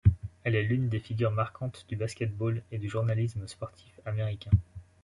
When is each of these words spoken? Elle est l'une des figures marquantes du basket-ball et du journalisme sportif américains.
Elle 0.43 0.55
est 0.55 0.63
l'une 0.63 0.89
des 0.89 0.97
figures 0.99 1.29
marquantes 1.29 1.85
du 1.87 1.95
basket-ball 1.95 2.63
et 2.71 2.79
du 2.79 2.89
journalisme 2.89 3.45
sportif 3.47 3.99
américains. 4.03 4.49